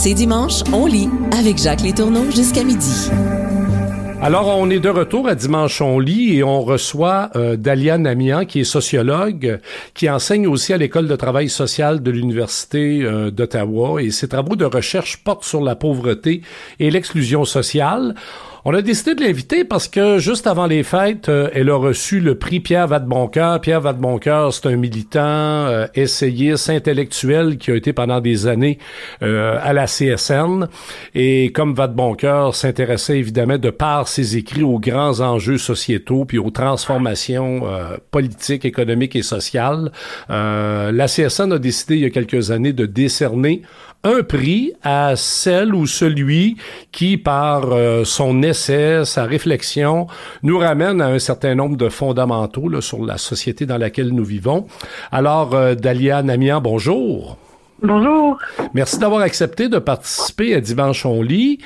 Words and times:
C'est 0.00 0.14
dimanche, 0.14 0.62
on 0.72 0.86
lit 0.86 1.08
avec 1.36 1.58
Jacques 1.58 1.82
Létourneau 1.82 2.30
jusqu'à 2.30 2.62
midi. 2.62 3.10
Alors, 4.22 4.46
on 4.56 4.70
est 4.70 4.78
de 4.78 4.88
retour 4.88 5.26
à 5.26 5.34
Dimanche 5.34 5.82
on 5.82 5.98
lit 5.98 6.36
et 6.36 6.44
on 6.44 6.60
reçoit 6.60 7.30
euh, 7.34 7.56
Dalia 7.56 7.98
qui 8.44 8.60
est 8.60 8.64
sociologue, 8.64 9.58
qui 9.94 10.08
enseigne 10.08 10.46
aussi 10.46 10.72
à 10.72 10.76
l'École 10.76 11.08
de 11.08 11.16
travail 11.16 11.48
social 11.48 12.00
de 12.00 12.12
l'Université 12.12 13.00
euh, 13.02 13.32
d'Ottawa 13.32 14.00
et 14.00 14.12
ses 14.12 14.28
travaux 14.28 14.54
de 14.54 14.64
recherche 14.64 15.16
portent 15.24 15.42
sur 15.42 15.62
la 15.62 15.74
pauvreté 15.74 16.42
et 16.78 16.92
l'exclusion 16.92 17.44
sociale. 17.44 18.14
On 18.64 18.74
a 18.74 18.82
décidé 18.82 19.14
de 19.14 19.20
l'inviter 19.22 19.64
parce 19.64 19.86
que 19.86 20.18
juste 20.18 20.48
avant 20.48 20.66
les 20.66 20.82
fêtes, 20.82 21.28
euh, 21.28 21.48
elle 21.54 21.70
a 21.70 21.76
reçu 21.76 22.18
le 22.18 22.36
prix 22.36 22.58
Pierre 22.58 22.88
Vadeboncoeur. 22.88 23.60
Pierre 23.60 23.80
Vadeboncoeur, 23.80 24.52
c'est 24.52 24.66
un 24.66 24.74
militant, 24.74 25.20
euh, 25.20 25.86
essayiste, 25.94 26.68
intellectuel 26.68 27.56
qui 27.56 27.70
a 27.70 27.76
été 27.76 27.92
pendant 27.92 28.20
des 28.20 28.48
années 28.48 28.78
euh, 29.22 29.58
à 29.62 29.72
la 29.72 29.86
CSN. 29.86 30.66
Et 31.14 31.52
comme 31.52 31.74
Vadeboncoeur 31.74 32.56
s'intéressait 32.56 33.18
évidemment 33.18 33.58
de 33.58 33.70
par 33.70 34.08
ses 34.08 34.36
écrits 34.36 34.64
aux 34.64 34.80
grands 34.80 35.20
enjeux 35.20 35.58
sociétaux 35.58 36.24
puis 36.24 36.38
aux 36.38 36.50
transformations 36.50 37.62
politiques, 38.10 38.64
économiques 38.64 39.14
et 39.14 39.22
sociales, 39.22 39.92
la 40.28 41.06
CSN 41.06 41.52
a 41.52 41.58
décidé 41.58 41.94
il 41.96 42.00
y 42.00 42.04
a 42.04 42.10
quelques 42.10 42.50
années 42.50 42.72
de 42.72 42.86
décerner 42.86 43.62
un 44.04 44.22
prix 44.22 44.72
à 44.82 45.16
celle 45.16 45.74
ou 45.74 45.86
celui 45.86 46.56
qui, 46.92 47.16
par 47.16 47.68
son 48.04 48.42
essai, 48.48 49.04
sa 49.04 49.24
réflexion, 49.24 50.06
nous 50.42 50.58
ramène 50.58 51.00
à 51.00 51.08
un 51.08 51.18
certain 51.18 51.54
nombre 51.54 51.76
de 51.76 51.88
fondamentaux 51.88 52.68
là, 52.68 52.80
sur 52.80 53.04
la 53.04 53.18
société 53.18 53.66
dans 53.66 53.78
laquelle 53.78 54.12
nous 54.12 54.24
vivons. 54.24 54.66
Alors, 55.12 55.54
euh, 55.54 55.74
Dalia 55.74 56.22
Namian, 56.22 56.60
bonjour. 56.60 57.36
Bonjour. 57.82 58.38
Merci 58.74 58.98
d'avoir 58.98 59.20
accepté 59.20 59.68
de 59.68 59.78
participer 59.78 60.54
à 60.54 60.60
Dimanche 60.60 61.06
on 61.06 61.22
lit. 61.22 61.60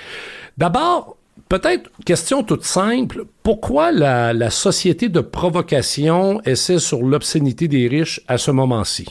D'abord, 0.58 1.16
peut-être 1.48 1.90
question 2.04 2.42
toute 2.42 2.64
simple, 2.64 3.24
pourquoi 3.42 3.92
la, 3.92 4.32
la 4.32 4.50
société 4.50 5.08
de 5.08 5.20
provocation 5.20 6.40
essaie 6.44 6.78
sur 6.78 7.02
l'obscénité 7.02 7.68
des 7.68 7.88
riches 7.88 8.20
à 8.28 8.36
ce 8.36 8.50
moment-ci? 8.50 9.06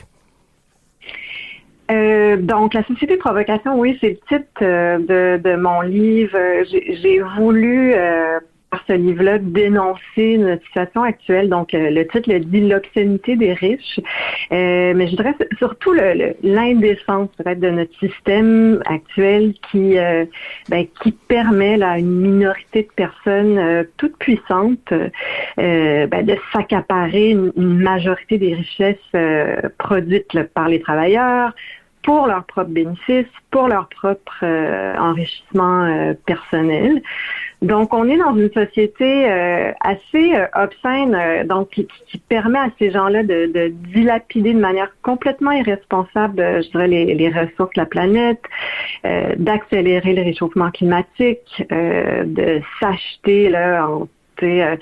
Euh, 1.92 2.38
donc, 2.38 2.74
la 2.74 2.84
société 2.84 3.16
de 3.16 3.20
provocation, 3.20 3.78
oui, 3.78 3.98
c'est 4.00 4.10
le 4.10 4.38
titre 4.38 4.62
euh, 4.62 4.98
de, 5.00 5.42
de, 5.42 5.56
mon 5.56 5.82
livre. 5.82 6.38
J'ai 6.70 7.22
voulu, 7.38 7.94
euh, 7.94 8.40
par 8.70 8.82
ce 8.88 8.94
livre-là, 8.94 9.40
dénoncer 9.40 10.38
notre 10.38 10.64
situation 10.64 11.04
actuelle. 11.04 11.50
Donc, 11.50 11.70
le 11.74 12.04
titre 12.04 12.32
le 12.32 12.40
dit 12.40 12.62
l'obscénité 12.62 13.36
des 13.36 13.52
riches. 13.52 14.00
mais 14.50 15.08
je 15.08 15.16
dirais 15.18 15.36
surtout 15.58 15.92
l'indécence 16.42 17.30
de 17.46 17.70
notre 17.70 17.94
système 18.00 18.82
actuel 18.86 19.54
qui, 19.70 19.96
ben, 20.70 20.86
qui 21.04 21.12
permet 21.12 21.84
à 21.84 22.00
une 22.00 22.22
minorité 22.22 22.84
de 22.84 22.92
personnes 22.96 23.86
toutes 23.98 24.18
puissantes 24.20 24.94
ben, 25.58 26.26
de 26.26 26.36
s'accaparer 26.54 27.32
une, 27.32 27.52
majorité 27.58 28.38
des 28.38 28.54
richesses 28.54 29.12
produites 29.78 30.44
par 30.54 30.70
les 30.70 30.80
travailleurs, 30.80 31.54
pour 32.04 32.28
leur 32.28 32.44
propre 32.46 32.70
bénéfice, 32.70 33.28
pour 33.52 33.68
leur 33.68 33.88
propre 33.90 34.44
euh, 34.44 34.96
enrichissement 34.98 35.84
euh, 35.84 36.14
personnel. 36.26 37.02
Donc, 37.62 37.94
on 37.94 38.10
est 38.10 38.18
dans 38.18 38.36
une 38.36 38.52
société 38.52 39.30
euh, 39.30 39.72
assez 39.82 40.34
obscène, 40.56 41.46
donc 41.46 41.70
qui, 41.70 41.88
permet 42.28 42.60
à 42.60 42.70
ces 42.80 42.92
gens-là 42.92 43.24
de, 43.24 43.52
de, 43.54 43.68
dilapider 43.94 44.54
de 44.54 44.60
manière 44.60 44.90
complètement 45.04 45.52
irresponsable, 45.52 46.64
je 46.64 46.70
dirais, 46.72 46.88
les, 46.88 47.14
les 47.14 47.30
ressources 47.30 47.74
de 47.76 47.82
la 47.82 47.86
planète, 47.86 48.42
d'accélérer 49.04 50.14
le 50.14 50.24
réchauffement 50.24 50.72
climatique, 50.72 51.64
de 51.70 52.62
s'acheter 52.80 53.50
là 53.50 53.88
en 53.88 54.08
euh, 54.44 54.76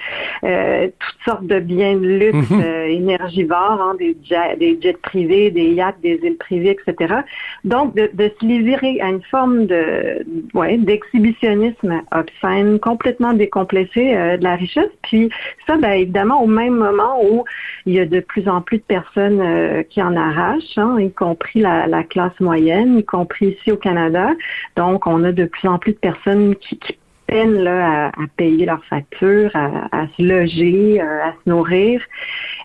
euh, 0.44 0.88
toutes 1.00 1.24
sortes 1.26 1.48
de 1.48 1.60
biens 1.60 1.96
de 1.96 2.06
luxe 2.06 2.50
mhm. 2.50 2.62
euh, 2.62 2.86
énergivores, 2.88 3.82
hein, 3.82 3.96
des, 3.98 4.16
jets, 4.24 4.58
des 4.58 4.80
jets 4.82 4.98
privés, 5.02 5.52
des 5.52 5.72
yachts, 5.72 6.00
des 6.02 6.20
îles 6.24 6.38
privées, 6.38 6.78
etc. 6.80 7.16
Donc, 7.64 7.96
de, 7.96 8.10
se 8.40 8.46
livrer 8.46 9.00
à 9.02 9.10
une 9.10 9.24
forme 9.24 9.66
de 9.66 10.26
ouais, 10.54 10.78
d'exhibitionnisme 10.78 12.02
obscène, 12.12 12.80
complètement 12.80 13.34
décomplexé 13.34 14.14
de 14.38 14.44
la 14.44 14.56
richesse. 14.56 14.92
Puis 15.04 15.30
ça, 15.68 15.78
ben, 15.78 15.92
évidemment, 15.92 16.42
au 16.44 16.48
même 16.48 16.76
moment 16.76 17.24
où 17.24 17.44
il 17.86 17.94
y 17.94 18.00
a 18.00 18.06
de 18.06 18.20
plus 18.20 18.48
en 18.48 18.62
plus 18.62 18.78
de 18.78 18.84
personnes 18.84 19.84
qui 19.90 20.02
en 20.02 20.16
arrachent, 20.16 20.78
hein, 20.78 20.98
y 21.00 21.12
compris 21.12 21.62
la, 21.62 21.88
la, 21.88 22.04
classe 22.04 22.40
moyenne, 22.40 23.00
y 23.00 23.04
compris 23.04 23.58
ici 23.60 23.72
au 23.72 23.78
Canada. 23.78 24.32
Donc, 24.76 25.08
on 25.08 25.24
a 25.24 25.32
de 25.32 25.46
plus 25.46 25.68
en 25.68 25.80
plus 25.80 25.94
de 25.94 25.98
personnes 25.98 26.56
qui, 26.56 26.78
qui 26.78 26.98
peine 27.30 27.54
là, 27.64 28.08
à, 28.08 28.12
payer 28.36 28.66
leurs 28.66 28.84
factures, 28.86 29.52
à, 29.54 30.08
se 30.18 30.24
loger, 30.24 31.00
euh, 31.02 31.24
à 31.24 31.32
se 31.32 31.50
nourrir. 31.50 32.02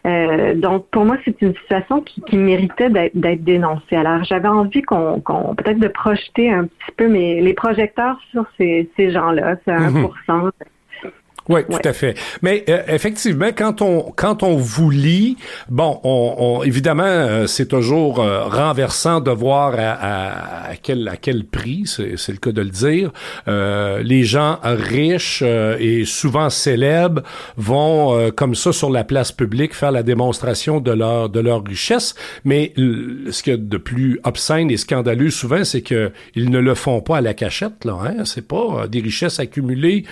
Euh, 0.06 0.54
donc, 0.54 0.86
pour 0.90 1.04
moi, 1.04 1.16
c'est 1.24 1.40
une 1.42 1.54
situation 1.54 2.00
qui, 2.02 2.36
méritait 2.36 2.90
d'être 2.90 3.44
dénoncée. 3.44 3.96
Alors, 3.96 4.24
j'avais 4.24 4.48
envie 4.48 4.82
qu'on, 4.82 5.20
peut-être 5.56 5.78
de 5.78 5.88
projeter 5.88 6.50
un 6.50 6.64
petit 6.64 6.92
peu 6.96 7.08
mes, 7.08 7.40
les 7.40 7.54
projecteurs 7.54 8.18
sur 8.30 8.44
ces, 8.58 8.90
ces 8.96 9.10
gens-là, 9.12 9.56
ce 9.64 9.70
1%, 9.70 10.10
mm-hmm. 10.28 10.50
Oui, 11.48 11.60
tout 11.68 11.88
à 11.88 11.92
fait. 11.92 12.14
Mais 12.40 12.64
euh, 12.70 12.82
effectivement, 12.88 13.50
quand 13.54 13.82
on 13.82 14.12
quand 14.16 14.42
on 14.42 14.56
vous 14.56 14.90
lit, 14.90 15.36
bon, 15.68 16.00
on, 16.02 16.62
évidemment, 16.64 17.02
euh, 17.04 17.46
c'est 17.46 17.66
toujours 17.66 18.20
euh, 18.20 18.44
renversant 18.44 19.20
de 19.20 19.30
voir 19.30 19.74
à, 19.76 20.70
à, 20.70 20.76
quel 20.82 21.06
à 21.06 21.16
quel 21.16 21.44
prix, 21.44 21.84
c'est 21.86 22.32
le 22.32 22.38
cas 22.38 22.52
de 22.52 22.62
le 22.62 22.70
dire, 22.70 23.10
les 23.46 24.24
gens 24.24 24.58
riches 24.62 25.42
et 25.42 26.04
souvent 26.06 26.48
célèbres 26.48 27.22
vont 27.56 28.30
comme 28.36 28.54
ça 28.54 28.72
sur 28.72 28.90
la 28.90 29.04
place 29.04 29.32
publique 29.32 29.74
faire 29.74 29.92
la 29.92 30.02
démonstration 30.02 30.80
de 30.80 30.92
leur 30.92 31.28
de 31.28 31.40
leur 31.40 31.62
richesse. 31.62 32.14
Mais 32.44 32.72
ce 32.76 33.42
qu'il 33.42 33.52
y 33.52 33.56
a 33.56 33.58
de 33.58 33.76
plus 33.76 34.18
obscène 34.24 34.70
et 34.70 34.76
scandaleux 34.76 35.30
souvent, 35.30 35.64
c'est 35.64 35.82
que 35.82 36.10
ils 36.34 36.50
ne 36.50 36.58
le 36.58 36.74
font 36.74 37.00
pas 37.00 37.18
à 37.18 37.20
la 37.20 37.34
cachette. 37.34 37.84
Là, 37.84 37.98
hein? 38.04 38.24
C'est 38.24 38.46
pas 38.46 38.86
des 38.88 39.00
richesses 39.00 39.40
accumulées. 39.40 40.04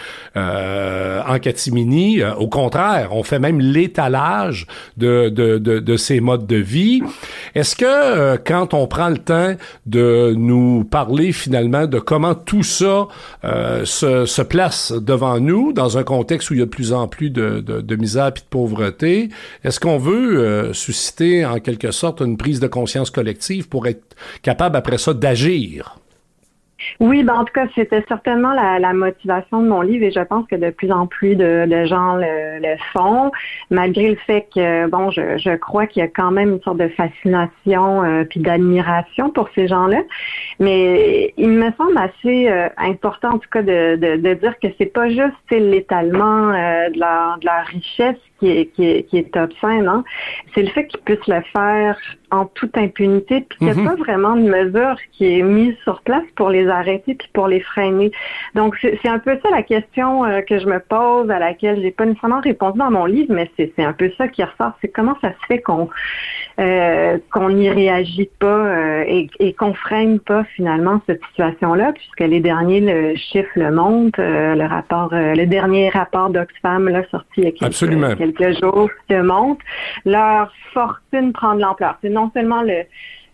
Euh, 1.22 1.34
en 1.34 1.38
catimini. 1.38 2.20
Euh, 2.20 2.34
au 2.34 2.48
contraire, 2.48 3.10
on 3.12 3.22
fait 3.22 3.38
même 3.38 3.60
l'étalage 3.60 4.66
de, 4.96 5.28
de, 5.28 5.58
de, 5.58 5.96
ces 5.96 6.20
modes 6.20 6.46
de 6.46 6.56
vie. 6.56 7.02
Est-ce 7.54 7.76
que 7.76 7.84
euh, 7.86 8.36
quand 8.42 8.74
on 8.74 8.86
prend 8.86 9.08
le 9.08 9.18
temps 9.18 9.54
de 9.86 10.34
nous 10.36 10.84
parler 10.84 11.32
finalement 11.32 11.86
de 11.86 11.98
comment 11.98 12.34
tout 12.34 12.62
ça 12.62 13.08
se, 13.84 14.26
se, 14.26 14.42
place 14.42 14.92
devant 14.92 15.40
nous 15.40 15.72
dans 15.72 15.98
un 15.98 16.02
contexte 16.02 16.50
où 16.50 16.54
il 16.54 16.60
y 16.60 16.62
a 16.62 16.66
de 16.66 16.70
plus 16.70 16.92
en 16.92 17.08
plus 17.08 17.30
de, 17.30 17.60
de, 17.60 17.80
de 17.80 17.96
misère 17.96 18.28
et 18.28 18.30
de 18.32 18.40
pauvreté, 18.50 19.28
est-ce 19.64 19.80
qu'on 19.80 19.98
veut 19.98 20.72
susciter 20.72 21.44
en 21.44 21.58
quelque 21.58 21.90
sorte 21.90 22.20
une 22.20 22.36
prise 22.36 22.60
de 22.60 22.66
conscience 22.66 23.10
collective 23.10 23.68
pour 23.68 23.86
être 23.86 24.16
capable 24.42 24.76
après 24.76 24.98
ça 24.98 25.14
d'agir? 25.14 26.01
Oui, 27.00 27.22
ben 27.22 27.34
en 27.34 27.44
tout 27.44 27.53
cas, 27.53 27.66
c'était 27.75 28.04
certainement 28.09 28.53
la, 28.53 28.78
la, 28.78 28.93
motivation 28.93 29.62
de 29.62 29.69
mon 29.69 29.81
livre 29.81 30.04
et 30.04 30.10
je 30.10 30.20
pense 30.20 30.47
que 30.47 30.56
de 30.56 30.70
plus 30.70 30.93
en 30.93 31.06
plus 31.06 31.37
de, 31.37 31.66
de 31.66 31.84
gens 31.84 32.16
le, 32.16 32.60
le, 32.60 32.76
font, 32.93 33.31
malgré 33.70 34.10
le 34.10 34.16
fait 34.16 34.47
que, 34.54 34.87
bon, 34.88 35.10
je, 35.10 35.38
je 35.38 35.56
crois 35.56 35.87
qu'il 35.87 36.00
y 36.00 36.04
a 36.04 36.09
quand 36.09 36.31
même 36.31 36.53
une 36.53 36.62
sorte 36.62 36.78
de 36.78 36.88
fascination 36.88 38.03
euh, 38.04 38.25
puis 38.25 38.41
d'admiration 38.41 39.31
pour 39.31 39.48
ces 39.54 39.69
gens-là. 39.69 40.03
Mais 40.60 41.34
il 41.37 41.50
me 41.50 41.70
semble 41.72 41.97
assez 41.98 42.48
euh, 42.48 42.69
important, 42.76 43.34
en 43.34 43.38
tout 43.38 43.50
cas, 43.50 43.62
de, 43.62 43.97
de, 43.97 44.16
de 44.16 44.34
dire 44.34 44.59
que 44.60 44.69
c'est 44.78 44.93
pas 44.93 45.09
juste 45.09 45.50
l'étalement 45.50 46.50
euh, 46.50 46.88
de, 46.91 46.99
leur, 46.99 47.38
de 47.38 47.47
leur 47.47 47.66
richesse 47.66 48.19
qui 48.38 48.50
est, 48.50 48.66
qui 48.75 48.84
est, 48.84 49.03
qui 49.04 49.19
est 49.19 49.37
obscène. 49.37 49.87
Hein? 49.87 50.04
C'est 50.54 50.62
le 50.62 50.69
fait 50.69 50.87
qu'ils 50.87 51.00
puissent 51.00 51.28
le 51.28 51.43
faire 51.53 51.97
en 52.32 52.47
toute 52.47 52.76
impunité, 52.76 53.43
puis 53.49 53.59
qu'il 53.59 53.66
n'y 53.69 53.72
a 53.72 53.76
mhm. 53.76 53.84
pas 53.84 53.94
vraiment 53.97 54.34
de 54.37 54.43
mesure 54.43 54.97
qui 55.12 55.38
est 55.38 55.43
mise 55.43 55.76
sur 55.85 56.00
place 56.02 56.25
pour 56.35 56.50
les 56.50 56.69
arrêter 56.72 57.14
puis 57.14 57.28
pour 57.32 57.48
les 57.48 57.60
freiner. 57.60 58.10
Donc, 58.54 58.76
c'est 58.80 59.08
un 59.08 59.19
peu 59.19 59.38
ça 59.42 59.50
la 59.50 59.62
question 59.62 60.24
euh, 60.24 60.40
que 60.40 60.58
je 60.58 60.66
me 60.66 60.80
pose, 60.80 61.30
à 61.30 61.38
laquelle 61.38 61.80
j'ai 61.80 61.90
pas 61.90 62.04
nécessairement 62.04 62.40
répondu 62.40 62.78
dans 62.78 62.90
mon 62.90 63.04
livre, 63.04 63.32
mais 63.32 63.50
c'est 63.56 63.72
un 63.78 63.92
peu 63.92 64.10
ça 64.19 64.28
qui 64.28 64.42
ressort. 64.42 64.72
C'est 64.80 64.88
comment 64.88 65.16
ça 65.20 65.30
se 65.30 65.46
fait 65.46 65.60
qu'on 65.60 65.88
euh, 66.60 67.19
qu'on 67.32 67.50
n'y 67.50 67.70
réagit 67.70 68.28
pas 68.38 68.46
euh, 68.46 69.04
et, 69.06 69.28
et 69.38 69.54
qu'on 69.54 69.72
freine 69.72 70.20
pas 70.20 70.44
finalement 70.56 71.00
cette 71.06 71.22
situation-là, 71.30 71.92
puisque 71.92 72.20
les 72.20 72.40
derniers 72.40 72.80
le 72.80 73.16
chiffre 73.16 73.50
le 73.56 73.70
montrent, 73.70 74.20
le 74.20 74.66
rapport, 74.66 75.10
le 75.12 75.44
dernier 75.46 75.88
rapport 75.88 76.30
d'Oxfam 76.30 76.88
là 76.88 77.02
sorti 77.10 77.28
il 77.38 77.44
y 77.44 77.46
a 77.46 77.52
quelques, 77.52 78.18
quelques 78.18 78.60
jours 78.60 78.90
le 79.08 79.22
montre. 79.22 79.64
Leur 80.04 80.52
fortune 80.72 81.32
prend 81.32 81.54
de 81.54 81.60
l'ampleur. 81.60 81.98
C'est 82.02 82.10
non 82.10 82.30
seulement 82.34 82.62
le 82.62 82.84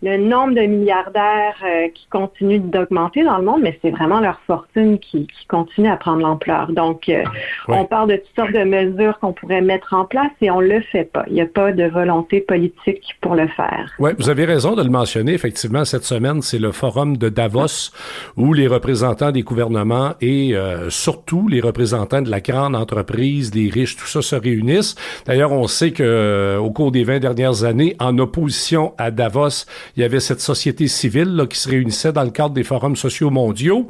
le 0.03 0.17
nombre 0.17 0.55
de 0.55 0.61
milliardaires 0.61 1.57
euh, 1.65 1.89
qui 1.93 2.07
continuent 2.09 2.61
d'augmenter 2.61 3.25
dans 3.25 3.39
le 3.39 3.45
monde, 3.45 3.63
mais 3.63 3.79
c'est 3.83 3.91
vraiment 3.91 4.21
leur 4.21 4.41
fortune 4.47 4.99
qui, 4.99 5.27
qui, 5.27 5.47
continue 5.49 5.89
à 5.89 5.97
prendre 5.97 6.21
l'ampleur. 6.21 6.71
Donc, 6.73 7.09
euh, 7.09 7.25
on 7.67 7.85
parle 7.85 8.11
de 8.11 8.17
toutes 8.17 8.37
sortes 8.37 8.53
de 8.53 8.65
mesures 8.65 9.19
qu'on 9.19 9.33
pourrait 9.33 9.61
mettre 9.61 9.95
en 9.95 10.05
place 10.05 10.31
et 10.41 10.51
on 10.51 10.61
le 10.61 10.81
fait 10.93 11.05
pas. 11.05 11.25
Il 11.27 11.35
n'y 11.35 11.41
a 11.41 11.47
pas 11.47 11.73
de 11.73 11.85
volonté 11.85 12.41
politique 12.41 13.17
pour 13.21 13.35
le 13.35 13.49
faire. 13.49 13.91
Oui, 13.99 14.11
vous 14.19 14.31
avez 14.31 14.45
raison 14.45 14.77
de 14.77 14.83
le 14.83 14.91
mentionner. 14.91 15.33
Effectivement, 15.33 15.85
cette 15.85 16.05
semaine, 16.05 16.43
c'est 16.43 16.59
le 16.59 16.71
forum 16.71 17.17
de 17.17 17.29
Davos 17.29 17.91
où 18.37 18.53
les 18.53 18.69
représentants 18.69 19.33
des 19.33 19.43
gouvernements 19.43 20.15
et 20.21 20.55
euh, 20.55 20.91
surtout 20.91 21.49
les 21.49 21.61
représentants 21.61 22.23
de 22.23 22.31
la 22.31 22.41
grande 22.41 22.77
entreprise, 22.77 23.51
des 23.51 23.69
riches, 23.69 23.97
tout 23.97 24.07
ça 24.07 24.23
se 24.23 24.37
réunissent. 24.37 24.95
D'ailleurs, 25.27 25.53
on 25.53 25.67
sait 25.67 25.91
que 25.91 26.57
au 26.59 26.71
cours 26.71 26.93
des 26.93 27.05
20 27.05 27.19
dernières 27.19 27.65
années, 27.65 27.97
en 27.99 28.17
opposition 28.19 28.93
à 28.99 29.11
Davos, 29.11 29.67
il 29.97 30.03
y 30.03 30.05
avait 30.05 30.21
cette 30.21 30.41
société 30.41 30.89
civile 30.89 31.35
là, 31.35 31.47
qui 31.47 31.59
se 31.59 31.69
réunissait 31.69 32.13
dans 32.13 32.25
le 32.25 32.31
cadre 32.31 32.55
des 32.55 32.65
forums 32.65 32.97
sociaux 32.97 33.31
mondiaux. 33.31 33.89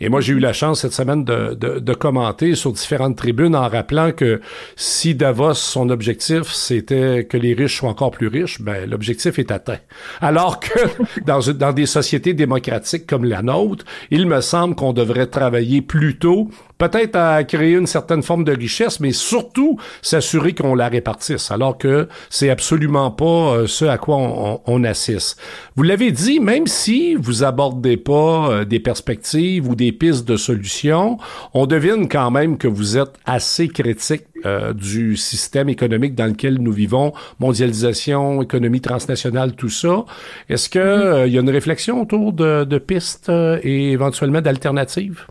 Et 0.00 0.08
moi, 0.08 0.20
j'ai 0.20 0.34
eu 0.34 0.38
la 0.38 0.52
chance 0.52 0.80
cette 0.80 0.92
semaine 0.92 1.24
de, 1.24 1.54
de, 1.54 1.78
de, 1.78 1.94
commenter 1.94 2.54
sur 2.54 2.72
différentes 2.72 3.16
tribunes 3.16 3.56
en 3.56 3.68
rappelant 3.68 4.12
que 4.12 4.40
si 4.76 5.14
Davos, 5.14 5.54
son 5.54 5.90
objectif, 5.90 6.52
c'était 6.52 7.26
que 7.28 7.36
les 7.36 7.54
riches 7.54 7.78
soient 7.78 7.90
encore 7.90 8.10
plus 8.10 8.28
riches, 8.28 8.60
ben, 8.60 8.88
l'objectif 8.88 9.38
est 9.38 9.50
atteint. 9.50 9.78
Alors 10.20 10.60
que 10.60 10.78
dans, 11.26 11.40
dans 11.52 11.72
des 11.72 11.86
sociétés 11.86 12.34
démocratiques 12.34 13.06
comme 13.06 13.24
la 13.24 13.42
nôtre, 13.42 13.84
il 14.10 14.26
me 14.26 14.40
semble 14.40 14.74
qu'on 14.74 14.92
devrait 14.92 15.26
travailler 15.26 15.82
plutôt 15.82 16.50
peut-être 16.78 17.16
à 17.16 17.42
créer 17.44 17.74
une 17.74 17.86
certaine 17.86 18.22
forme 18.22 18.44
de 18.44 18.52
richesse, 18.52 19.00
mais 19.00 19.12
surtout 19.12 19.78
s'assurer 20.02 20.54
qu'on 20.54 20.74
la 20.74 20.88
répartisse, 20.88 21.50
alors 21.50 21.78
que 21.78 22.08
c'est 22.30 22.50
absolument 22.50 23.10
pas 23.10 23.24
euh, 23.24 23.66
ce 23.66 23.84
à 23.84 23.98
quoi 23.98 24.16
on, 24.16 24.60
on 24.66 24.84
assiste. 24.84 25.40
Vous 25.74 25.82
l'avez 25.82 26.12
dit, 26.12 26.40
même 26.40 26.66
si 26.66 27.14
vous 27.14 27.44
abordez 27.44 27.96
pas 27.96 28.50
euh, 28.50 28.64
des 28.64 28.80
perspectives 28.80 29.68
ou 29.68 29.74
des 29.74 29.92
pistes 29.92 30.26
de 30.26 30.36
solutions, 30.36 31.18
on 31.54 31.66
devine 31.66 32.08
quand 32.08 32.30
même 32.30 32.58
que 32.58 32.68
vous 32.68 32.98
êtes 32.98 33.14
assez 33.24 33.68
critique 33.68 34.24
euh, 34.44 34.72
du 34.72 35.16
système 35.16 35.68
économique 35.68 36.14
dans 36.14 36.26
lequel 36.26 36.58
nous 36.60 36.72
vivons, 36.72 37.12
mondialisation, 37.40 38.42
économie 38.42 38.80
transnationale, 38.80 39.54
tout 39.54 39.70
ça. 39.70 40.04
Est-ce 40.48 40.68
qu'il 40.68 40.80
mm-hmm. 40.80 41.28
y 41.28 41.38
a 41.38 41.40
une 41.40 41.50
réflexion 41.50 42.02
autour 42.02 42.32
de, 42.32 42.64
de 42.64 42.78
pistes 42.78 43.30
et 43.62 43.92
éventuellement 43.92 44.42
d'alternatives? 44.42 45.26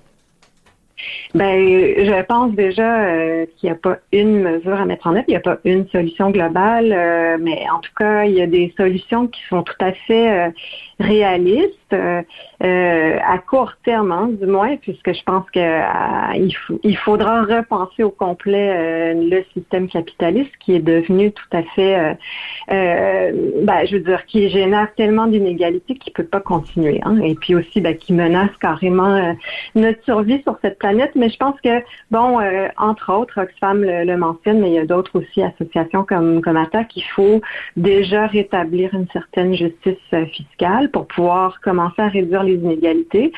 Ben, 1.34 1.60
je 1.60 2.22
pense 2.24 2.54
déjà 2.54 3.06
euh, 3.06 3.46
qu'il 3.58 3.70
n'y 3.70 3.76
a 3.76 3.80
pas 3.80 3.98
une 4.14 4.42
mesure 4.42 4.80
à 4.80 4.86
mettre 4.86 5.08
en 5.08 5.16
œuvre, 5.16 5.26
il 5.28 5.32
n'y 5.32 5.38
a 5.38 5.42
pas 5.42 5.58
une 5.66 5.88
solution 5.90 6.32
globale, 6.32 6.94
euh, 6.94 7.38
mais 7.40 7.66
en 7.70 7.80
tout 7.80 7.92
cas, 7.98 8.24
il 8.24 8.34
y 8.34 8.42
a 8.42 8.48
des 8.48 8.74
solutions 8.78 9.28
qui 9.28 9.42
sont 9.50 9.64
tout 9.64 9.76
à 9.82 9.92
fait 9.92 10.54
euh, 11.02 11.06
réalistes 11.06 11.94
à 12.62 13.38
court 13.38 13.74
terme, 13.84 14.12
hein, 14.12 14.30
du 14.32 14.46
moins, 14.46 14.76
puisque 14.78 15.14
je 15.14 15.24
pense 15.24 15.50
qu'il 15.52 15.62
il 16.84 16.98
faudra 16.98 17.44
repenser 17.44 18.04
au 18.04 18.10
complet 18.10 19.14
le 19.14 19.44
système 19.54 19.88
capitaliste 19.88 20.52
qui 20.60 20.74
est 20.74 20.80
devenu 20.80 21.32
tout 21.32 21.44
à 21.52 21.64
fait, 21.64 22.18
ben, 22.68 23.86
je 23.86 23.98
veux 23.98 24.04
dire, 24.04 24.26
qui 24.26 24.50
génère 24.50 24.94
tellement 24.96 25.28
d'inégalités 25.28 25.96
qu'il 25.96 26.12
ne 26.12 26.24
peut 26.24 26.30
pas 26.30 26.42
continuer, 26.42 27.00
hein, 27.04 27.20
et 27.22 27.36
puis 27.36 27.56
aussi 27.56 27.82
ben, 27.82 27.96
qui 27.96 28.14
menace 28.14 28.52
carrément 28.60 29.36
notre 29.76 30.04
survie 30.04 30.42
sur 30.44 30.58
cette 30.62 30.80
planète. 30.80 31.12
Mais 31.16 31.30
je 31.30 31.38
pense 31.38 31.60
que, 31.62 31.84
bon, 32.12 32.40
euh, 32.40 32.68
entre 32.78 33.14
autres, 33.14 33.42
Oxfam 33.42 33.84
le, 33.84 34.18
mentionne, 34.18 34.60
mais 34.60 34.70
il 34.70 34.74
y 34.74 34.80
a 34.80 34.86
d'autres 34.86 35.20
aussi 35.20 35.42
associations 35.42 36.04
comme, 36.04 36.42
comme 36.42 36.58
ATTAC, 36.58 36.96
il 36.96 37.04
faut 37.04 37.42
déjà 37.76 38.28
rétablir 38.28 38.94
une 38.94 39.08
certaine 39.12 39.54
justice 39.54 39.98
euh, 40.14 40.26
pour 40.88 41.08
pouvoir 41.08 41.60
commencer 41.62 42.02
à 42.02 42.08
réduire 42.08 42.44
les 42.44 42.56
inégalités. 42.56 43.32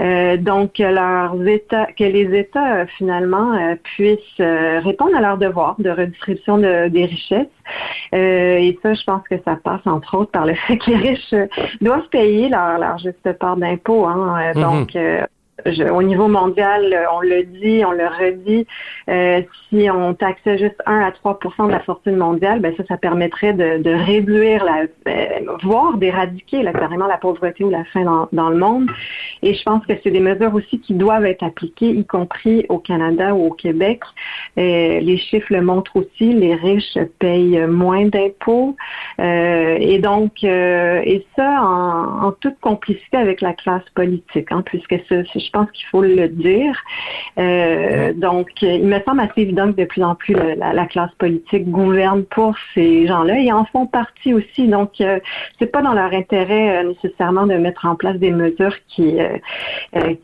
Euh, 0.00 0.36
donc, 0.36 0.78
leurs 0.78 1.46
États, 1.46 1.86
que 1.86 2.04
les 2.04 2.38
États, 2.38 2.86
finalement, 2.86 3.76
puissent 3.82 4.38
répondre 4.38 5.16
à 5.16 5.20
leurs 5.20 5.38
devoirs 5.38 5.76
de 5.78 5.90
redistribution 5.90 6.58
des 6.58 7.04
richesses. 7.04 7.46
et 8.12 8.78
ça, 8.82 8.94
je 8.94 9.04
pense 9.04 9.22
que 9.28 9.36
ça 9.44 9.56
passe, 9.56 9.86
entre 9.86 10.16
autres, 10.16 10.30
par 10.30 10.46
le 10.46 10.54
fait 10.66 10.78
que 10.78 10.90
les 10.90 10.96
riches 10.96 11.34
doivent 11.80 12.08
payer 12.10 12.48
leur, 12.48 12.78
leur 12.78 12.98
juste 12.98 13.32
part 13.38 13.56
d'impôts. 13.56 14.06
Hein. 14.06 14.52
Mm-hmm. 14.54 15.26
Donc, 15.66 15.92
au 15.92 16.02
niveau 16.02 16.28
mondial, 16.28 16.92
euh, 16.92 17.04
on 17.12 17.20
le 17.20 17.44
dit, 17.44 17.82
on 17.84 17.92
le 17.92 18.06
redit, 18.06 18.66
euh, 19.08 19.42
si 19.68 19.88
on 19.90 20.14
taxait 20.14 20.58
juste 20.58 20.80
1 20.86 21.00
à 21.00 21.12
3 21.12 21.38
de 21.66 21.70
la 21.70 21.80
fortune 21.80 22.16
mondiale, 22.16 22.60
ben 22.60 22.74
ça, 22.76 22.84
ça 22.88 22.96
permettrait 22.96 23.52
de, 23.52 24.04
réduire, 24.06 24.64
la, 24.64 24.84
euh, 25.08 25.56
voire 25.62 25.96
d'éradiquer 25.96 26.62
carrément 26.72 27.06
la 27.06 27.18
pauvreté 27.18 27.64
ou 27.64 27.70
la 27.70 27.84
faim 27.84 28.04
dans, 28.04 28.28
dans, 28.32 28.50
le 28.50 28.56
monde. 28.56 28.90
Et 29.42 29.54
je 29.54 29.62
pense 29.62 29.84
que 29.86 29.92
c'est 30.02 30.10
des 30.10 30.20
mesures 30.20 30.54
aussi 30.54 30.80
qui 30.80 30.94
doivent 30.94 31.24
être 31.24 31.42
appliquées, 31.42 31.90
y 31.90 32.04
compris 32.04 32.66
au 32.68 32.78
Canada 32.78 33.34
ou 33.34 33.48
au 33.48 33.50
Québec. 33.50 34.00
les 34.56 35.16
chiffres 35.18 35.52
le 35.52 35.62
montrent 35.62 35.96
aussi, 35.96 36.32
les 36.32 36.54
riches 36.54 36.98
payent 37.18 37.66
moins 37.66 38.06
d'impôts. 38.06 38.76
et 39.18 39.98
donc, 39.98 40.44
et 40.44 41.26
ça 41.36 41.62
en, 41.62 42.26
en, 42.26 42.32
toute 42.32 42.58
complicité 42.60 43.16
avec 43.16 43.40
la 43.40 43.52
classe 43.52 43.88
politique, 43.94 44.50
hein, 44.50 44.62
puisque 44.64 44.96
ce, 45.08 45.24
je 45.34 45.49
pense 45.50 45.70
qu'il 45.72 45.86
faut 45.86 46.02
le 46.02 46.28
dire. 46.28 46.74
Euh, 47.38 48.12
donc, 48.12 48.48
il 48.62 48.86
me 48.86 49.00
semble 49.00 49.20
assez 49.20 49.42
évident 49.42 49.72
que 49.72 49.80
de 49.80 49.84
plus 49.84 50.02
en 50.02 50.14
plus 50.14 50.34
la, 50.34 50.86
classe 50.86 51.12
politique 51.18 51.70
gouverne 51.70 52.24
pour 52.24 52.54
ces 52.74 53.06
gens-là. 53.06 53.38
Ils 53.38 53.52
en 53.52 53.64
font 53.66 53.86
partie 53.86 54.34
aussi. 54.34 54.66
Donc, 54.66 55.00
euh, 55.00 55.20
c'est 55.58 55.66
pas 55.66 55.82
dans 55.82 55.92
leur 55.92 56.12
intérêt 56.12 56.78
euh, 56.84 56.88
nécessairement 56.88 57.46
de 57.46 57.54
mettre 57.54 57.86
en 57.86 57.94
place 57.94 58.16
des 58.16 58.30
mesures 58.30 58.74
qui 58.88 59.18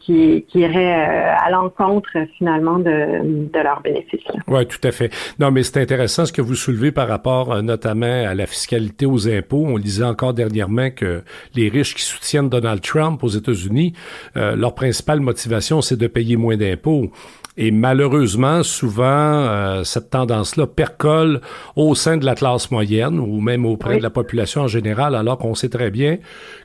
qui, 0.01 0.45
qui, 0.49 0.61
iraient 0.61 0.95
à 0.95 1.51
l'encontre 1.51 2.11
finalement 2.39 2.79
de, 2.79 3.21
de 3.25 3.61
leurs 3.61 3.81
bénéfices. 3.83 4.23
Oui, 4.49 4.67
tout 4.67 4.79
à 4.83 4.93
fait. 4.93 5.13
Non, 5.39 5.51
mais 5.51 5.63
c'est 5.63 5.81
intéressant 5.81 6.25
ce 6.25 6.33
que 6.33 6.43
vous 6.43 6.55
soulevez 6.55 6.93
par 6.93 7.09
rapport 7.09 7.63
notamment 7.63 8.07
à 8.07 8.35
la 8.35 8.47
fiscalité 8.47 9.07
aux 9.07 9.29
impôts. 9.29 9.65
On 9.67 9.79
disait 9.79 10.05
encore 10.05 10.35
dernièrement 10.35 10.91
que 10.91 11.23
les 11.55 11.69
riches 11.69 11.95
qui 11.95 12.03
soutiennent 12.03 12.49
Donald 12.49 12.81
Trump 12.81 13.23
aux 13.23 13.29
États-Unis, 13.29 13.95
leur 14.35 14.75
principal 14.75 15.16
motivation, 15.21 15.83
c'est 15.83 15.97
de 15.97 16.07
payer 16.07 16.37
moins 16.37 16.57
d'impôts. 16.57 17.11
Et 17.59 17.71
malheureusement, 17.71 18.63
souvent, 18.63 19.05
euh, 19.05 19.83
cette 19.83 20.11
tendance-là 20.11 20.67
percole 20.67 21.41
au 21.75 21.95
sein 21.95 22.19
de 22.19 22.27
la 22.27 22.35
classe 22.35 22.71
moyenne 22.71 23.19
ou 23.19 23.41
même 23.41 23.65
auprès 23.65 23.97
de 23.97 24.03
la 24.03 24.11
population 24.11 24.63
en 24.63 24.67
général, 24.69 25.15
alors 25.15 25.39
qu'on 25.39 25.55
sait 25.55 25.71
très 25.71 25.91
bien 25.91 26.19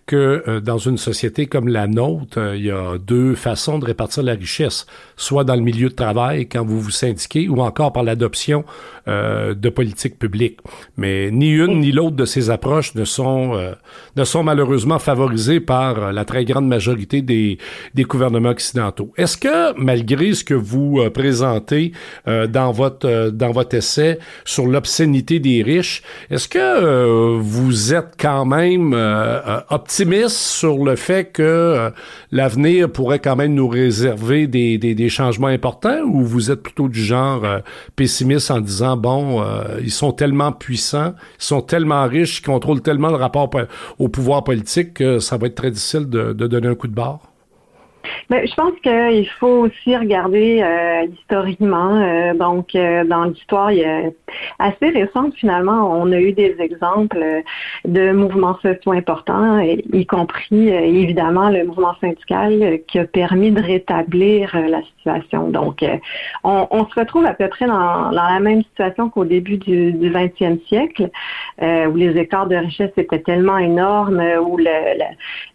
que 0.05 0.43
euh, 0.47 0.59
dans 0.59 0.79
une 0.79 0.97
société 0.97 1.45
comme 1.45 1.69
la 1.69 1.87
nôtre, 1.87 2.37
euh, 2.37 2.57
il 2.57 2.65
y 2.65 2.71
a 2.71 2.97
deux 2.97 3.35
façons 3.35 3.79
de 3.79 3.85
répartir 3.85 4.23
la 4.23 4.33
richesse, 4.33 4.85
soit 5.15 5.45
dans 5.45 5.55
le 5.55 5.61
milieu 5.61 5.87
de 5.87 5.95
travail, 5.95 6.49
quand 6.49 6.65
vous 6.65 6.81
vous 6.81 6.91
syndiquez, 6.91 7.47
ou 7.47 7.61
encore 7.61 7.93
par 7.93 8.03
l'adoption 8.03 8.65
de 9.07 9.69
politiques 9.69 10.19
publiques. 10.19 10.59
Mais 10.95 11.31
ni 11.31 11.49
une 11.49 11.79
ni 11.79 11.91
l'autre 11.91 12.15
de 12.15 12.25
ces 12.25 12.51
approches 12.51 12.93
ne 12.93 13.03
sont, 13.03 13.59
ne 14.15 14.23
sont 14.23 14.43
malheureusement 14.43 14.99
favorisées 14.99 15.59
par 15.59 16.13
la 16.13 16.23
très 16.23 16.45
grande 16.45 16.67
majorité 16.67 17.23
des, 17.23 17.57
des 17.95 18.03
gouvernements 18.03 18.49
occidentaux. 18.49 19.11
Est-ce 19.17 19.37
que, 19.37 19.75
malgré 19.81 20.35
ce 20.35 20.43
que 20.43 20.53
vous 20.53 20.80
euh, 20.99 21.09
présenter 21.09 21.91
euh, 22.27 22.47
dans 22.47 22.71
votre 22.71 23.07
euh, 23.07 23.31
dans 23.31 23.51
votre 23.51 23.75
essai 23.75 24.19
sur 24.45 24.65
l'obscénité 24.65 25.39
des 25.39 25.63
riches. 25.63 26.01
Est-ce 26.29 26.47
que 26.47 27.37
vous 27.39 27.93
êtes 27.93 28.13
quand 28.19 28.45
même 28.45 28.93
optimiste 29.69 30.37
sur 30.37 30.83
le 30.83 30.95
fait 30.95 31.31
que 31.31 31.91
l'avenir 32.31 32.91
pourrait 32.91 33.19
quand 33.19 33.35
même 33.35 33.53
nous 33.53 33.67
réserver 33.67 34.47
des, 34.47 34.77
des, 34.77 34.95
des, 34.95 35.09
changements 35.09 35.47
importants 35.47 36.01
ou 36.05 36.23
vous 36.23 36.51
êtes 36.51 36.61
plutôt 36.61 36.87
du 36.87 37.03
genre 37.03 37.43
pessimiste 37.95 38.51
en 38.51 38.61
disant 38.61 38.97
bon 38.97 39.43
ils 39.81 39.91
sont 39.91 40.11
tellement 40.11 40.51
puissants, 40.51 41.13
ils 41.39 41.43
sont 41.43 41.61
tellement 41.61 42.07
riches, 42.07 42.39
ils 42.39 42.45
contrôlent 42.45 42.81
tellement 42.81 43.09
le 43.09 43.15
rapport 43.15 43.49
au 43.99 44.07
pouvoir 44.09 44.43
politique 44.43 44.95
que 44.95 45.19
ça 45.19 45.37
va 45.37 45.47
être 45.47 45.55
très 45.55 45.71
difficile 45.71 46.09
de, 46.09 46.33
de 46.33 46.47
donner 46.47 46.67
un 46.67 46.75
coup 46.75 46.87
de 46.87 46.95
barre? 46.95 47.30
Ben, 48.31 48.47
je 48.47 48.55
pense 48.55 48.71
qu'il 48.81 49.27
faut 49.41 49.65
aussi 49.65 49.93
regarder 49.93 50.61
euh, 50.63 51.05
historiquement. 51.19 51.97
Euh, 51.97 52.33
donc, 52.33 52.73
euh, 52.75 53.03
dans 53.03 53.25
l'histoire 53.25 53.71
assez 54.57 54.89
récente, 54.89 55.35
finalement, 55.35 55.91
on 55.99 56.09
a 56.13 56.17
eu 56.17 56.31
des 56.31 56.55
exemples 56.59 57.43
de 57.83 58.13
mouvements 58.13 58.57
sociaux 58.61 58.93
importants, 58.93 59.59
y 59.59 60.05
compris 60.05 60.69
évidemment 60.69 61.49
le 61.49 61.65
mouvement 61.65 61.93
syndical 61.99 62.79
qui 62.87 62.99
a 62.99 63.05
permis 63.05 63.51
de 63.51 63.61
rétablir 63.61 64.55
la 64.55 64.81
situation. 64.83 65.49
Donc, 65.49 65.83
on, 66.45 66.67
on, 66.71 66.87
se 66.87 66.97
retrouve 66.97 67.25
à 67.25 67.33
peu 67.33 67.49
près 67.49 67.65
dans, 67.65 68.11
dans 68.11 68.29
la 68.29 68.39
même 68.39 68.63
situation 68.63 69.09
qu'au 69.09 69.25
début 69.25 69.57
du, 69.57 69.91
du 69.91 70.09
20e 70.09 70.65
siècle, 70.67 71.09
où 71.59 71.95
les 71.97 72.17
écarts 72.17 72.47
de 72.47 72.55
richesse 72.55 72.91
étaient 72.95 73.19
tellement 73.19 73.57
énormes, 73.57 74.23
où 74.41 74.55
le, 74.55 75.03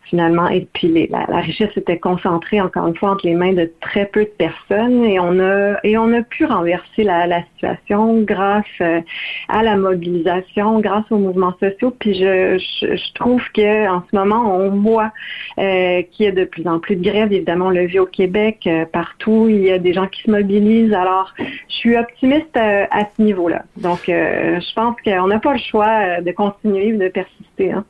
finalement, 0.08 0.48
puis 0.72 1.08
la, 1.08 1.26
la 1.28 1.40
richesse 1.40 1.76
était 1.76 1.98
concentrée 1.98 2.60
encore 2.60 2.86
une 2.86 2.96
fois, 2.96 3.10
entre 3.10 3.26
les 3.26 3.34
mains 3.34 3.52
de 3.52 3.70
très 3.80 4.06
peu 4.06 4.24
de 4.24 4.30
personnes 4.38 5.04
et 5.04 5.18
on 5.18 5.38
a 5.40 5.78
et 5.84 5.98
on 5.98 6.12
a 6.12 6.22
pu 6.22 6.44
renverser 6.44 7.04
la, 7.04 7.26
la 7.26 7.42
situation 7.54 8.22
grâce 8.22 8.64
euh, 8.80 9.00
à 9.48 9.62
la 9.62 9.76
mobilisation, 9.76 10.80
grâce 10.80 11.04
aux 11.10 11.18
mouvements 11.18 11.54
sociaux. 11.60 11.94
Puis 11.98 12.14
je, 12.14 12.58
je, 12.58 13.12
trouve 13.14 13.42
que 13.52 13.88
en 13.88 14.02
ce 14.10 14.16
moment, 14.16 14.56
on 14.56 14.70
voit 14.70 15.12
euh, 15.58 16.02
qu'il 16.10 16.26
y 16.26 16.28
a 16.28 16.32
de 16.32 16.44
plus 16.44 16.66
en 16.66 16.78
plus 16.78 16.96
de 16.96 17.02
grèves. 17.02 17.32
Évidemment, 17.32 17.66
on 17.66 17.70
l'a 17.70 17.86
vu 17.86 17.98
au 17.98 18.06
Québec, 18.06 18.60
euh, 18.66 18.84
partout, 18.84 19.46
il 19.48 19.62
y 19.62 19.70
a 19.70 19.78
des 19.78 19.92
gens 19.92 20.06
qui 20.06 20.22
se 20.22 20.30
mobilisent. 20.30 20.94
Alors, 20.94 21.34
je 21.38 21.74
suis 21.74 21.96
optimiste 21.96 22.56
à 22.56 23.06
ce 23.16 23.22
niveau-là. 23.22 23.64
Donc, 23.76 24.04
je 24.06 24.74
pense 24.74 24.96
qu'on 25.04 25.26
n'a 25.26 25.38
pas 25.38 25.52
le 25.52 25.58
choix 25.58 26.20
de 26.20 26.32
continuer, 26.32 26.92
de 26.92 27.08
persister. 27.08 27.72
Hein. 27.72 27.84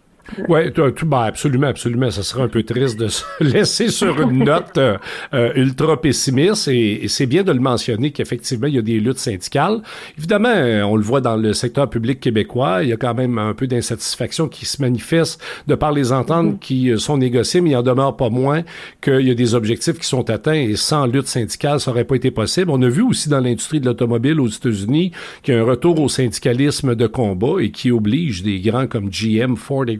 Oui, 0.48 0.60
ben 1.04 1.18
absolument, 1.22 1.68
absolument. 1.68 2.10
Ça 2.10 2.22
serait 2.22 2.42
un 2.42 2.48
peu 2.48 2.62
triste 2.62 2.98
de 2.98 3.08
se 3.08 3.24
laisser 3.40 3.88
sur 3.88 4.20
une 4.20 4.44
note 4.44 4.76
euh, 4.76 4.96
euh, 5.34 5.52
ultra 5.54 6.00
pessimiste 6.00 6.68
et, 6.68 7.06
c'est 7.08 7.26
bien 7.26 7.42
de 7.42 7.52
le 7.52 7.60
mentionner 7.60 8.10
qu'effectivement, 8.10 8.66
il 8.66 8.74
y 8.74 8.78
a 8.78 8.82
des 8.82 9.00
luttes 9.00 9.18
syndicales. 9.18 9.80
Évidemment, 10.18 10.52
euh, 10.52 10.82
on 10.82 10.96
le 10.96 11.02
voit 11.02 11.20
dans 11.20 11.36
le 11.36 11.52
secteur 11.52 11.88
public 11.88 12.20
québécois, 12.20 12.82
il 12.82 12.90
y 12.90 12.92
a 12.92 12.96
quand 12.96 13.14
même 13.14 13.38
un 13.38 13.54
peu 13.54 13.66
d'insatisfaction 13.66 14.48
qui 14.48 14.66
se 14.66 14.82
manifeste 14.82 15.42
de 15.66 15.74
par 15.74 15.92
les 15.92 16.12
ententes 16.12 16.54
mm-hmm. 16.54 16.58
qui 16.58 16.92
sont 16.98 17.18
négociées, 17.18 17.60
mais 17.60 17.70
il 17.70 17.76
en 17.76 17.82
demeure 17.82 18.16
pas 18.16 18.28
moins 18.28 18.62
qu'il 19.00 19.26
y 19.26 19.30
a 19.30 19.34
des 19.34 19.54
objectifs 19.54 19.98
qui 19.98 20.06
sont 20.06 20.28
atteints 20.30 20.52
et 20.52 20.76
sans 20.76 21.06
lutte 21.06 21.28
syndicale, 21.28 21.80
ça 21.80 21.90
n'aurait 21.90 22.04
pas 22.04 22.16
été 22.16 22.30
possible. 22.30 22.70
On 22.70 22.82
a 22.82 22.88
vu 22.88 23.02
aussi 23.02 23.28
dans 23.28 23.40
l'industrie 23.40 23.80
de 23.80 23.86
l'automobile 23.86 24.40
aux 24.40 24.48
États-Unis 24.48 25.12
qu'il 25.42 25.54
y 25.54 25.56
a 25.56 25.60
un 25.60 25.64
retour 25.64 26.00
au 26.00 26.08
syndicalisme 26.08 26.94
de 26.94 27.06
combat 27.06 27.60
et 27.60 27.70
qui 27.70 27.90
oblige 27.90 28.42
des 28.42 28.60
grands 28.60 28.86
comme 28.86 29.08
GM, 29.08 29.56
Ford 29.56 29.84
et 29.88 29.96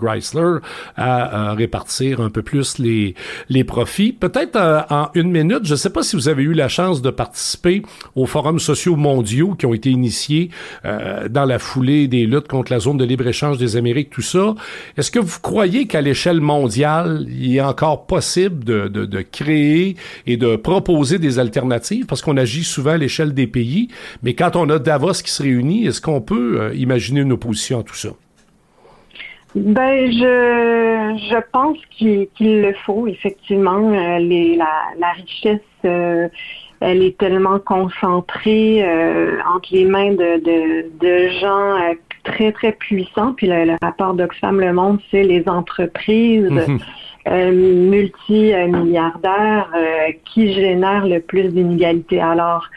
À, 0.96 1.54
répartir 1.54 2.20
un 2.20 2.30
peu 2.30 2.42
plus 2.42 2.78
les, 2.78 3.14
les 3.48 3.64
profits. 3.64 4.12
Peut-être 4.12 4.56
euh, 4.56 4.80
en 4.90 5.08
une 5.14 5.30
minute, 5.30 5.60
je 5.64 5.72
ne 5.72 5.76
sais 5.76 5.90
pas 5.90 6.02
si 6.02 6.16
vous 6.16 6.28
avez 6.28 6.42
eu 6.42 6.52
la 6.52 6.68
chance 6.68 7.02
de 7.02 7.10
participer 7.10 7.82
aux 8.14 8.26
forums 8.26 8.58
sociaux 8.58 8.96
mondiaux 8.96 9.54
qui 9.54 9.66
ont 9.66 9.74
été 9.74 9.90
initiés 9.90 10.50
euh, 10.84 11.28
dans 11.28 11.44
la 11.44 11.58
foulée 11.58 12.08
des 12.08 12.26
luttes 12.26 12.48
contre 12.48 12.72
la 12.72 12.78
zone 12.78 12.96
de 12.96 13.04
libre-échange 13.04 13.58
des 13.58 13.76
Amériques, 13.76 14.10
tout 14.10 14.22
ça. 14.22 14.54
Est-ce 14.96 15.10
que 15.10 15.18
vous 15.18 15.38
croyez 15.40 15.86
qu'à 15.86 16.00
l'échelle 16.00 16.40
mondiale, 16.40 17.26
il 17.28 17.56
est 17.56 17.60
encore 17.60 18.06
possible 18.06 18.64
de, 18.64 18.88
de, 18.88 19.04
de 19.04 19.20
créer 19.22 19.96
et 20.26 20.36
de 20.36 20.56
proposer 20.56 21.18
des 21.18 21.38
alternatives? 21.38 22.06
Parce 22.06 22.22
qu'on 22.22 22.36
agit 22.36 22.64
souvent 22.64 22.92
à 22.92 22.98
l'échelle 22.98 23.34
des 23.34 23.46
pays, 23.46 23.88
mais 24.22 24.34
quand 24.34 24.56
on 24.56 24.68
a 24.70 24.78
Davos 24.78 25.22
qui 25.24 25.30
se 25.30 25.42
réunit, 25.42 25.86
est-ce 25.86 26.00
qu'on 26.00 26.20
peut 26.20 26.60
euh, 26.60 26.74
imaginer 26.74 27.20
une 27.20 27.32
opposition 27.32 27.80
à 27.80 27.82
tout 27.82 27.94
ça? 27.94 28.10
Ben, 29.54 30.10
je, 30.10 31.16
je 31.30 31.40
pense 31.52 31.78
qu'il 31.90 32.28
le 32.40 32.74
faut, 32.84 33.06
effectivement. 33.06 33.92
Euh, 33.92 34.18
les, 34.18 34.56
la, 34.56 34.68
la 34.98 35.12
richesse, 35.12 35.60
euh, 35.84 36.28
elle 36.80 37.02
est 37.02 37.16
tellement 37.16 37.58
concentrée 37.58 38.84
euh, 38.84 39.38
entre 39.54 39.68
les 39.72 39.84
mains 39.86 40.12
de, 40.12 40.42
de, 40.42 40.90
de 41.00 41.28
gens 41.40 41.78
très, 42.24 42.52
très 42.52 42.72
puissants. 42.72 43.32
Puis 43.32 43.46
le, 43.46 43.76
rapport 43.80 44.14
d'Oxfam 44.14 44.60
Le 44.60 44.72
Monde, 44.72 44.98
c'est 45.10 45.22
les 45.22 45.48
entreprises. 45.48 46.50
Mhm. 47.26 47.90
multimilliardaires 47.90 49.70
qui 50.24 50.52
génèrent 50.52 51.06
le 51.06 51.20
plus 51.20 51.48
d'inégalités. 51.48 52.20
Alors, 52.20 52.68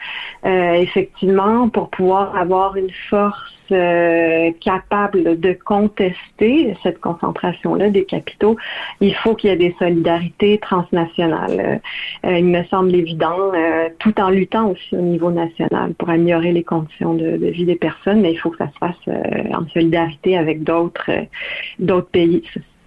effectivement, 0.44 1.68
pour 1.68 1.90
pouvoir 1.90 2.36
avoir 2.36 2.76
une 2.76 2.90
force 3.08 3.60
euh, 3.72 4.50
capable 4.60 5.38
de 5.38 5.52
contester 5.52 6.76
cette 6.82 7.00
concentration-là 7.00 7.90
des 7.90 8.04
capitaux, 8.04 8.56
il 9.00 9.14
faut 9.14 9.36
qu'il 9.36 9.50
y 9.50 9.52
ait 9.52 9.56
des 9.56 9.76
solidarités 9.78 10.58
transnationales. 10.58 11.80
Euh, 12.24 12.38
il 12.38 12.46
me 12.46 12.64
semble 12.64 12.94
évident, 12.94 13.52
euh, 13.54 13.88
tout 14.00 14.18
en 14.20 14.30
luttant 14.30 14.70
aussi 14.70 14.96
au 14.96 15.02
niveau 15.02 15.30
national 15.30 15.94
pour 15.94 16.10
améliorer 16.10 16.52
les 16.52 16.64
conditions 16.64 17.14
de, 17.14 17.36
vie 17.50 17.64
des 17.64 17.76
personnes, 17.76 18.20
mais 18.22 18.32
il 18.32 18.36
faut 18.38 18.50
que 18.50 18.58
ça 18.58 18.68
se 18.68 18.78
fasse 18.78 19.16
en 19.54 19.68
solidarité 19.68 20.36
avec 20.36 20.64
d'autres 20.64 21.12
pays. 22.10 22.42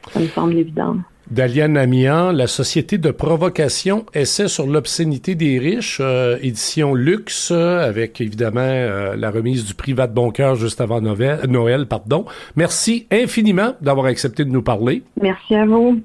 ça 0.09 0.19
me 0.19 0.27
semble 0.27 0.57
évident. 0.57 0.97
Daliane 1.31 1.77
Amian, 1.77 2.31
La 2.31 2.47
Société 2.47 2.97
de 2.97 3.11
provocation, 3.11 4.05
essai 4.13 4.47
sur 4.47 4.67
l'obscénité 4.67 5.35
des 5.35 5.57
riches, 5.59 5.99
euh, 6.01 6.37
édition 6.41 6.93
luxe, 6.93 7.51
avec 7.51 8.19
évidemment 8.21 8.61
euh, 8.61 9.15
la 9.15 9.31
remise 9.31 9.65
du 9.65 9.73
prix 9.73 9.93
de 9.93 10.05
Bon 10.07 10.31
juste 10.55 10.81
avant 10.81 11.01
Noël, 11.01 11.39
Noël. 11.47 11.85
Pardon. 11.85 12.25
Merci 12.55 13.07
infiniment 13.11 13.73
d'avoir 13.81 14.07
accepté 14.07 14.45
de 14.45 14.49
nous 14.49 14.61
parler. 14.61 15.03
Merci 15.21 15.55
à 15.55 15.65
vous. 15.65 16.01